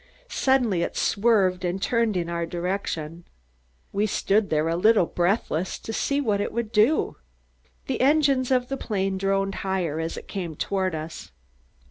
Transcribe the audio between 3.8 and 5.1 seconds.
We stood there, a little